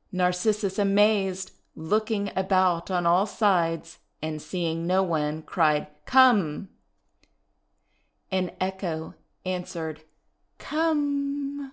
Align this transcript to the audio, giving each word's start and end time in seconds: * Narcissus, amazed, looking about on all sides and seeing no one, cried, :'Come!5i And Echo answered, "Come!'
* 0.00 0.12
Narcissus, 0.12 0.78
amazed, 0.78 1.52
looking 1.74 2.30
about 2.36 2.90
on 2.90 3.06
all 3.06 3.24
sides 3.24 3.98
and 4.20 4.42
seeing 4.42 4.86
no 4.86 5.02
one, 5.02 5.40
cried, 5.40 5.86
:'Come!5i 6.04 6.68
And 8.30 8.52
Echo 8.60 9.14
answered, 9.46 10.02
"Come!' 10.58 11.72